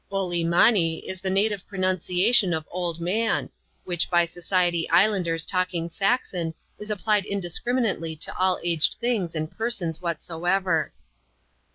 '^Olee 0.11 0.43
manee" 0.43 1.03
is 1.07 1.21
the 1.21 1.29
native 1.29 1.67
pronunciation 1.67 2.55
of" 2.55 2.65
old 2.71 2.99
man,'' 2.99 3.51
which, 3.83 4.09
by 4.09 4.25
Society 4.25 4.89
Islanders 4.89 5.45
talking 5.45 5.91
Saxon, 5.91 6.55
is 6.79 6.89
applied 6.89 7.23
indiscriminately 7.25 8.15
to 8.15 8.35
all 8.35 8.59
aged 8.63 8.95
things 8.99 9.35
and 9.35 9.51
persons 9.55 10.01
whatsoever. 10.01 10.91